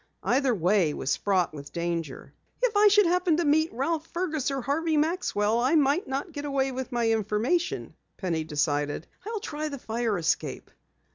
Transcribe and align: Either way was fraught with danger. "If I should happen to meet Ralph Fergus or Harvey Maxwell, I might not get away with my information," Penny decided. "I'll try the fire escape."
Either 0.23 0.55
way 0.55 0.95
was 0.95 1.15
fraught 1.15 1.53
with 1.53 1.71
danger. 1.71 2.33
"If 2.59 2.75
I 2.75 2.87
should 2.87 3.05
happen 3.05 3.37
to 3.37 3.45
meet 3.45 3.71
Ralph 3.71 4.07
Fergus 4.07 4.49
or 4.49 4.59
Harvey 4.59 4.97
Maxwell, 4.97 5.59
I 5.59 5.75
might 5.75 6.07
not 6.07 6.31
get 6.31 6.43
away 6.43 6.71
with 6.71 6.91
my 6.91 7.11
information," 7.11 7.93
Penny 8.17 8.43
decided. 8.43 9.05
"I'll 9.27 9.39
try 9.39 9.69
the 9.69 9.77
fire 9.77 10.17
escape." 10.17 10.71